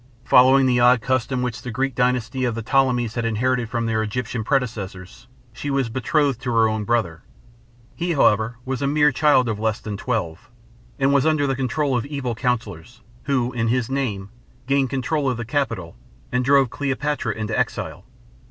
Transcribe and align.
Following 0.25 0.65
the 0.65 0.79
odd 0.79 0.99
custom 0.99 1.43
which 1.43 1.61
the 1.61 1.69
Greek 1.69 1.93
dynasty 1.93 2.43
of 2.43 2.55
the 2.55 2.63
Ptolemies 2.63 3.13
had 3.13 3.23
inherited 3.23 3.69
from 3.69 3.85
their 3.85 4.01
Egyptian 4.01 4.43
predecessors, 4.43 5.27
she 5.53 5.69
was 5.69 5.89
betrothed 5.89 6.41
to 6.41 6.51
her 6.55 6.67
own 6.67 6.85
brother. 6.85 7.21
He, 7.95 8.13
however, 8.13 8.57
was 8.65 8.81
a 8.81 8.87
mere 8.87 9.11
child 9.11 9.47
of 9.47 9.59
less 9.59 9.79
than 9.79 9.97
twelve, 9.97 10.49
and 10.97 11.13
was 11.13 11.27
under 11.27 11.45
the 11.45 11.55
control 11.55 11.95
of 11.95 12.07
evil 12.07 12.33
counselors, 12.33 13.01
who, 13.25 13.53
in 13.53 13.67
his 13.67 13.91
name, 13.91 14.31
gained 14.65 14.89
control 14.89 15.29
of 15.29 15.37
the 15.37 15.45
capital 15.45 15.95
and 16.31 16.43
drove 16.43 16.71
Cleopatra 16.71 17.35
into 17.35 17.55
exile. 17.55 18.03